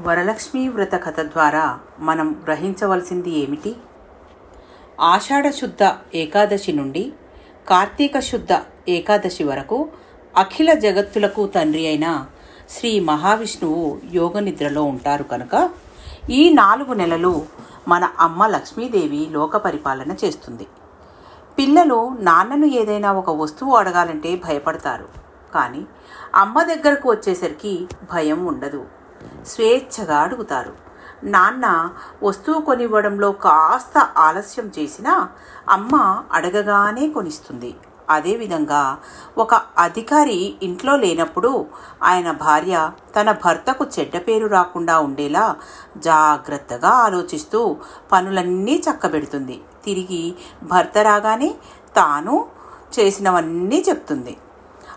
[0.00, 3.76] వరలక్ష్మీ వ్రత కథ ద్వారా మనం గ్రహించవలసింది ఏమిటి?
[5.00, 5.82] ఆషాఢశుద్ధ
[6.14, 7.12] ఏకాదశి నుండి
[7.68, 8.52] కార్తీక శుద్ధ
[8.88, 9.88] ఏకాదశి వరకు
[10.36, 12.26] అఖిల జగత్తులకు తండ్రి అయిన
[12.70, 15.70] శ్రీ మహావిష్ణువు యోగ నిద్రలో ఉంటారు కనుక
[16.30, 17.46] ఈ నాలుగు నెలలు
[17.88, 20.66] మన అమ్మ లక్ష్మీదేవి లోక పరిపాలన చేస్తుంది.
[21.58, 25.08] పిల్లలు నాన్నను ఏదైనా ఒక వస్తువు అడగాలంటే భయపడతారు.
[25.54, 25.82] కానీ
[26.34, 28.82] అమ్మ దగ్గరకు వచ్చేసరికి భయం ఉండదు.
[29.46, 30.72] స్వేచ్ఛగా అడుగుతారు.
[31.24, 31.90] నాన్న
[32.22, 35.28] వస్తువు కొనివ్వడంలో కాస్త ఆలస్యం చేసినా
[35.68, 37.74] అమ్మ అడగగానే కొనిస్తుంది.
[38.10, 38.98] అదేవిధంగా
[39.38, 41.66] ఒక అధికారి ఇంట్లో లేనప్పుడు
[42.02, 42.90] ఆయన భార్య
[43.20, 45.56] తన భర్తకు చెడ్డ పేరు రాకుండా ఉండేలా
[45.96, 47.76] జాగ్రత్తగా ఆలోచిస్తూ
[48.12, 49.60] పనులన్నీ చక్కబెడుతుంది.
[49.84, 51.54] తిరిగి భర్త రాగానే
[51.96, 52.46] తాను
[52.98, 54.36] చేసినవన్నీ చెప్తుంది.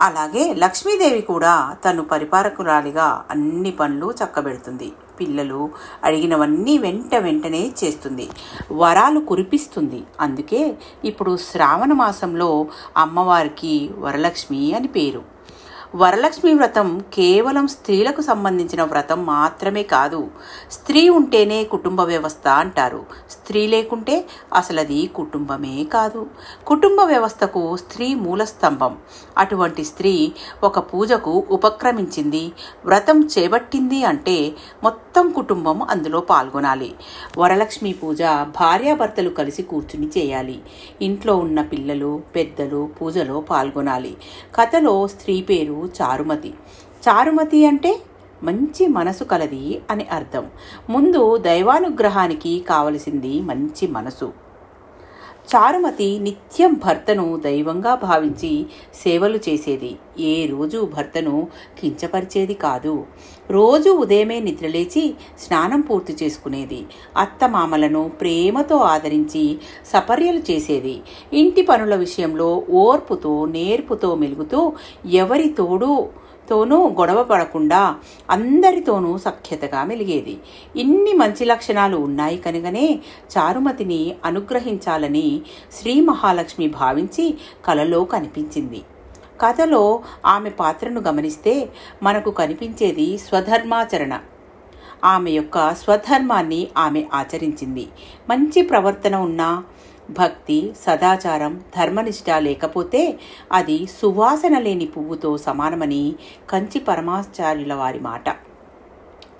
[0.00, 4.92] అలాగే లక్ష్మీదేవి కూడా తను పరిపాలకురాలిగా అన్ని పనులు చక్కబెడుతుంది.
[5.20, 5.70] పిల్లలు
[6.04, 8.28] అడిగినవన్నీ వెంట వెంటనే చేస్తుంది.
[8.72, 10.02] వరాలు కురిపిస్తుంది.
[10.20, 15.36] అందుకే ఇప్పుడు శ్రావణ మాసంలో అమ్మవారికి వరలక్ష్మి అని పేరు.
[15.94, 20.28] వరలక్ష్మి వ్రతం కేవలం స్త్రీలకు సంబంధించిన వ్రతం మాత్రమే కాదు.
[20.70, 23.06] స్త్రీ ఉంటేనే కుటుంబ వ్యవస్థ అంటారు.
[23.30, 26.26] స్త్రీ లేకుంటే అసలు అది కుటుంబమే కాదు.
[26.66, 28.96] కుటుంబ వ్యవస్థకు స్త్రీ మూలస్తంభం.
[29.38, 30.32] అటువంటి స్త్రీ
[30.64, 32.52] ఒక పూజకు ఉపక్రమించింది
[32.84, 36.94] వ్రతం చేపట్టింది అంటే మొత్తం కుటుంబం అందులో పాల్గొనాలి.
[37.38, 38.22] వరలక్ష్మి పూజ
[38.60, 40.58] భార్యాభర్తలు కలిసి కూర్చుని చేయాలి.
[41.02, 44.16] ఇంట్లో ఉన్న పిల్లలు పెద్దలు పూజలో పాల్గొనాలి.
[44.54, 46.54] కథలో స్త్రీ పేరు చారుమతి.
[47.08, 48.00] చారుమతి అంటే
[48.42, 50.46] మంచి మనసు కలది అని అర్థం.
[50.90, 54.45] ముందు దైవానుగ్రహానికి కావలసింది మంచి మనసు.
[55.46, 59.96] చారుమతి నిత్యం భర్తను దైవంగా భావించి సేవలు చేసేది.
[60.20, 61.48] ఏ రోజు భర్తను
[61.80, 63.06] కించపరిచేది కాదు.
[63.50, 66.84] రోజు ఉదయమే నిద్రలేచి స్నానం పూర్తి చేసుకునేది.
[67.16, 71.00] అత్తమామలను ప్రేమతో ఆదరించి సపర్యలు చేసేది.
[71.32, 74.72] ఇంటి పనుల విషయంలో ఓర్పుతో నేర్పుతో మెలుగుతూ
[75.06, 77.96] ఎవరి తోడు తోనూ గొడవ పడకుండా
[78.30, 80.38] అందరితోనూ సఖ్యతగా మెలిగేది.
[80.76, 82.98] ఇన్ని మంచి లక్షణాలు ఉన్నాయి కనుకనే
[83.38, 85.40] చారుమతిని అనుగ్రహించాలని
[85.72, 88.82] శ్రీ మహాలక్ష్మి భావించి కలలో కనిపించింది.
[89.40, 91.68] కథలో ఆమె పాత్రను గమనిస్తే
[92.02, 94.20] మనకు కనిపించేది స్వధర్మాచరణ.
[95.04, 97.88] ఆమె యొక్క స్వధర్మాన్ని ఆమె ఆచరించింది.
[98.30, 99.62] మంచి ప్రవర్తన ఉన్న
[100.10, 103.18] భక్తి సదాచారం ధర్మనిష్ట లేకపోతే
[103.52, 106.14] అది సువాసన లేని పువ్వుతో సమానమని
[106.50, 108.45] కంచి పరమాచార్యుల వారి మాట.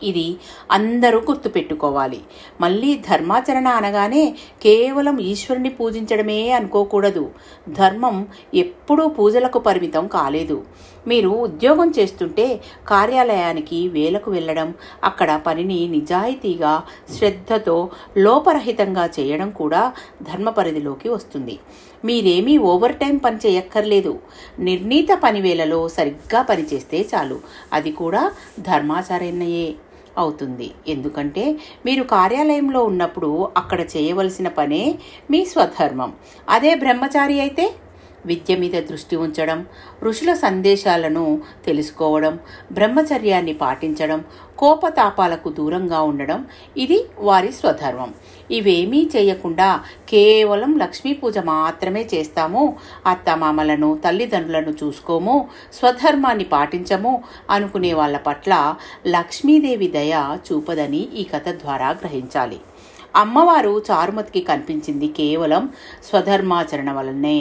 [0.03, 0.37] ఇది
[0.71, 2.21] అందరూ గుర్తుపెట్టుకోవాలి.
[2.61, 7.31] మళ్ళీ ధర్మాచరణ అనగానే కేవలం ఈశ్వరుని పూజించడమే అనుకోకూడదు.
[7.69, 10.65] ధర్మం ఎప్పుడూ పూజలకు పరిమితం కాలేదు.
[11.09, 14.75] మీరు ఉద్యోగం చేస్తుంటే కార్యాలయానికి వేలకు వెళ్ళడం
[15.05, 16.83] అక్కడ పనిని నిజాయితీగా
[17.19, 19.93] శ్రద్ధతో లోపరహితంగా చేయడం కూడా
[20.23, 21.59] ధర్మ పరిధిలోకి వస్తుంది.
[22.09, 24.13] మీరేమీ ఓవర్ టైం పని చేయక్కర్లేదు.
[24.69, 27.39] నిర్ణీత పనివేళలో సరిగ్గా పనిచేస్తే చాలు.
[27.73, 28.23] అది కూడా
[28.69, 29.67] ధర్మాచరణయే
[30.23, 30.69] అవుతుంది.
[30.93, 31.45] ఎందుకంటే
[31.87, 34.85] మీరు కార్యాలయంలో ఉన్నప్పుడు అక్కడ చేయవలసిన పనే
[35.31, 36.13] మీ స్వధర్మం.
[36.49, 37.65] అదే బ్రహ్మచారి అయితే
[38.27, 39.67] విద్య మీద దృష్టి ఉంచడం
[40.03, 41.25] ఋషుల సందేశాలను
[41.67, 42.39] తెలుసుకోవడం
[42.73, 44.21] బ్రహ్మచర్యాన్ని పాటించడం
[44.59, 48.15] కోపతాపాలకు దూరంగా ఉండడం ఇది వారి స్వధర్మం.
[48.51, 49.69] ఇవేమీ చేయకుండా
[50.09, 52.63] కేవలం లక్ష్మీ పూజ మాత్రమే చేస్తాము.
[53.07, 57.13] అత్తమామలను తల్లిదండ్రులను చూసుకోము స్వధర్మాన్ని పాటించము
[57.51, 58.75] అనుకునే వాళ్ళ పట్ల
[59.07, 60.15] లక్ష్మీదేవి దయ
[60.49, 62.61] చూపదని ఈ కథ ద్వారా గ్రహించాలి.
[63.17, 65.69] అమ్మవారు చారుమతికి కనిపించింది కేవలం
[66.11, 67.39] స్వధర్మాచరణ వలనే.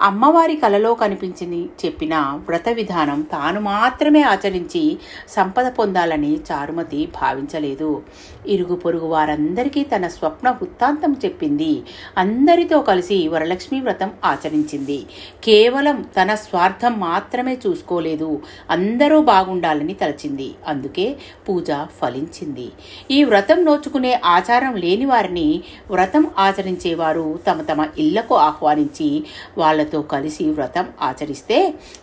[0.00, 2.16] అమ్మవారి కలలో కనిపించింది చెప్పిన
[2.48, 4.98] వ్రత విధానం తాను మాత్రమే ఆచరించి
[5.28, 8.02] సంపద పొందాలని చారుమతి భావించలేదు.
[8.46, 11.82] ఇరుగు పొరుగు వారందరికీ తన స్వప్న వృత్తాంతం చెప్పింది.
[12.18, 15.06] అందరితో కలిసి వరలక్ష్మి వ్రతం ఆచరించింది.
[15.44, 18.42] కేవలం తన స్వార్థం మాత్రమే చూసుకోలేదు.
[18.70, 20.54] అందరూ బాగుండాలని తలచింది.
[20.66, 21.16] అందుకే
[21.48, 21.66] పూజ
[22.02, 22.68] ఫలించింది.
[23.10, 29.24] ఈ వ్రతం నోచుకునే ఆచారం లేని వారిని వ్రతం ఆచరించేవారు తమ తమ ఇళ్ళకు ఆహ్వానించి
[29.58, 31.58] వాళ్ళ వాళ్ళతో కలిసి వ్రతం ఆచరిస్తే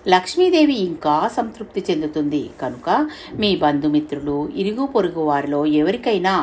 [0.07, 2.43] లక్ష్మీదేవి ఇంకా సంతృప్తి చెందుతుంది.
[2.61, 2.89] కనుక
[3.39, 6.33] మీ బంధుమిత్రులు ఇరుగు పొరుగు వారిలో ఎవరికైనా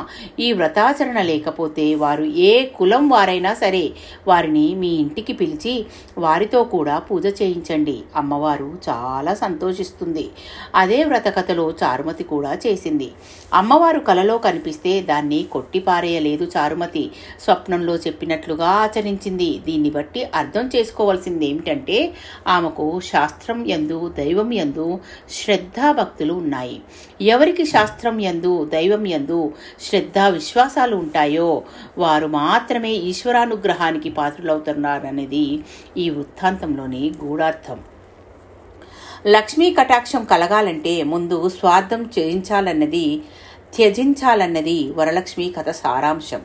[0.40, 3.84] ఈ వ్రతాచరణ లేకపోతే వారు ఏ కులం వారైనా సరే
[4.28, 5.74] వారిని మీ ఇంటికి పిలిచి
[6.18, 7.96] వారితో కూడా పూజ చేయించండి.
[8.16, 10.26] అమ్మవారు చాలా సంతోషిస్తుంది.
[10.74, 13.10] అదే వ్రతకథలో చారుమతి కూడా చేసింది.
[13.54, 17.04] అమ్మవారు కలలో కనిపిస్తే దాన్ని కొట్టిపారేయలేదు చారుమతి.
[17.44, 19.50] స్వప్నంలో చెప్పినట్లుగా ఆచరించింది.
[19.66, 21.30] దీన్ని బట్టి అర్థం చేసుకోవాల్సింది.
[21.32, 21.98] తెలిసింది ఏమిటంటే
[22.54, 24.86] ఆమెకు శాస్త్రం యందు దైవం యందు
[25.30, 26.76] శ్రద్ధాభక్తులు ఉన్నాయి.
[27.34, 29.40] ఎవరికి శాస్త్రం యందు దైవం యందు
[29.80, 31.50] శ్రద్ధ విశ్వాసాలు ఉంటాయో
[31.98, 35.46] వారు మాత్రమే ఈశ్వరానుగ్రహానికి పాత్రులవుతున్నారనేది
[35.96, 37.80] ఈ వృత్తాంతంలోని గూఢార్థం.
[39.26, 43.06] లక్ష్మీ కటాక్షం కలగాలంటే ముందు స్వార్థం చేయించాలన్నది
[43.74, 46.40] త్యజించాలన్నది వరలక్ష్మి కథ సారాంశం.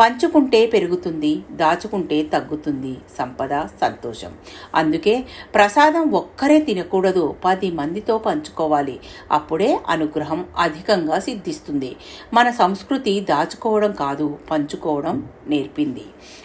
[0.00, 4.32] పంచుకుంటే పెరుగుతుంది దాచుకుంటే తగ్గుతుంది సంపద సంతోషం.
[4.74, 9.00] అందుకే ప్రసాదం ఒక్కరే తినకూడదు పది మందితో పంచుకోవాలి.
[9.32, 11.96] అప్పుడే అనుగ్రహం అధికంగా సిద్ధిస్తుంది.
[12.34, 16.04] మన సంస్కృతి దాచుకోవడం కాదు పంచుకోవడం నేర్పింది.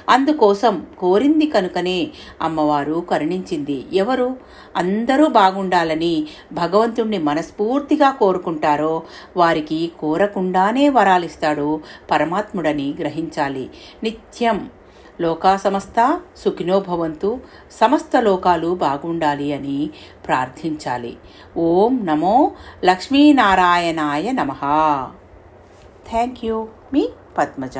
[0.09, 2.07] అందుకోసం కోరింది కనుకనే
[2.41, 3.85] అమ్మవారు కరుణించింది.
[3.93, 4.37] ఎవరు?
[4.77, 9.03] అందరూ బాగుండాలని భగవంతుణ్ణి మనస్ఫూర్తిగా కోరుకుంటారో
[9.37, 9.91] వారికి
[10.23, 11.81] కోరకుండానే వరాలిస్తాడు
[12.11, 13.69] పరమాత్ముడని గ్రహించాలి.
[14.03, 14.69] నిత్యం
[15.21, 17.39] లోకా సమస్త సుఖినో భవంతు
[17.71, 19.89] సమస్త లోకాలు బాగుండాలి అని
[20.27, 21.17] ప్రార్థించాలి.
[21.57, 22.51] ఓం నమో
[22.85, 24.51] లక్ష్మీనారాయణాయ నమ.
[26.09, 26.67] Thank you.
[26.93, 27.77] మీ పద్మజ.